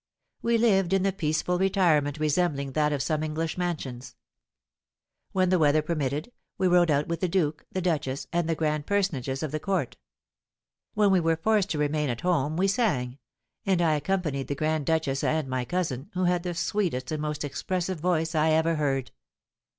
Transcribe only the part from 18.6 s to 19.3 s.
heard.